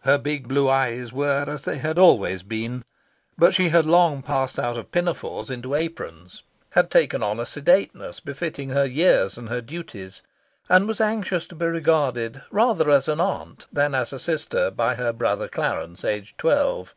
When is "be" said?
11.54-11.66